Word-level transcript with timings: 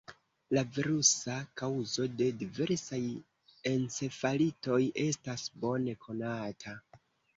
La 0.57 0.61
virusa 0.77 1.33
kaŭzo 1.61 2.07
de 2.21 2.29
diversaj 2.39 3.01
encefalitoj 3.73 4.81
estas 5.07 5.45
bone 5.67 5.99
konata. 6.07 6.75